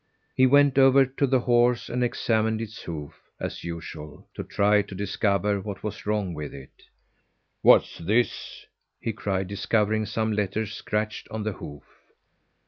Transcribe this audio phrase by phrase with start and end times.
[0.33, 4.95] He went over to the horse and examined its hoof, as usual, to try to
[4.95, 6.85] discover what was wrong with it.
[7.61, 8.65] "What's this!"
[8.99, 11.83] he cried, discovering some letters scratched on the hoof.